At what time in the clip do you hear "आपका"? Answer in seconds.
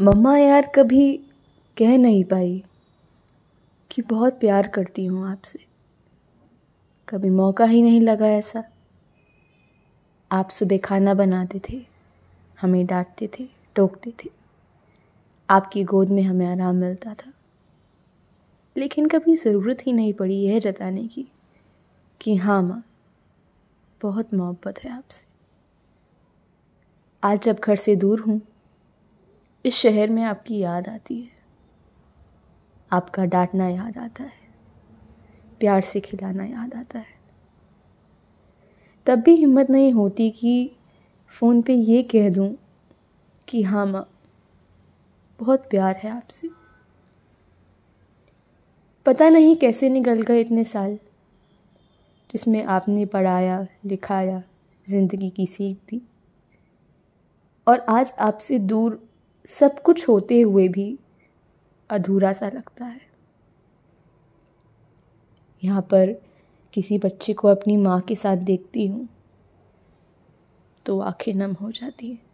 32.92-33.24